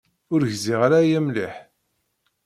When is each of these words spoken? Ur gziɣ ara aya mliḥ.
Ur 0.33 0.41
gziɣ 0.53 0.79
ara 0.85 0.97
aya 1.03 1.19
mliḥ. 1.25 1.55